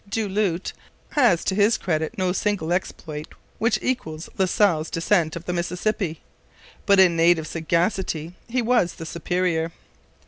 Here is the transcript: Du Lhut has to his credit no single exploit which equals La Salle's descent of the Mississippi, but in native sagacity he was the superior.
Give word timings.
Du 0.09 0.27
Lhut 0.27 0.73
has 1.11 1.43
to 1.43 1.53
his 1.53 1.77
credit 1.77 2.17
no 2.17 2.31
single 2.31 2.73
exploit 2.73 3.27
which 3.59 3.77
equals 3.83 4.29
La 4.35 4.47
Salle's 4.47 4.89
descent 4.89 5.35
of 5.35 5.45
the 5.45 5.53
Mississippi, 5.53 6.21
but 6.87 6.99
in 6.99 7.15
native 7.15 7.45
sagacity 7.45 8.33
he 8.47 8.63
was 8.63 8.95
the 8.95 9.05
superior. 9.05 9.71